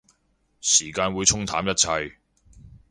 [0.61, 2.15] 時間會沖淡一切